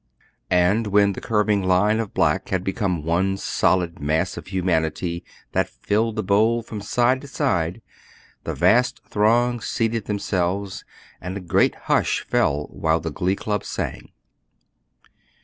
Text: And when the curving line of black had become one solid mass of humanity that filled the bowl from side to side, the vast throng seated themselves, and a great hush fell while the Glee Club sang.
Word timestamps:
And 0.49 0.87
when 0.87 1.13
the 1.13 1.21
curving 1.21 1.61
line 1.61 1.99
of 1.99 2.11
black 2.15 2.49
had 2.49 2.63
become 2.63 3.03
one 3.03 3.37
solid 3.37 3.99
mass 3.99 4.35
of 4.35 4.47
humanity 4.47 5.23
that 5.51 5.69
filled 5.69 6.15
the 6.15 6.23
bowl 6.23 6.63
from 6.63 6.81
side 6.81 7.21
to 7.21 7.27
side, 7.27 7.83
the 8.43 8.55
vast 8.55 8.99
throng 9.07 9.61
seated 9.61 10.05
themselves, 10.05 10.83
and 11.21 11.37
a 11.37 11.39
great 11.39 11.75
hush 11.85 12.21
fell 12.21 12.65
while 12.71 12.99
the 12.99 13.11
Glee 13.11 13.35
Club 13.35 13.63
sang. 13.63 14.09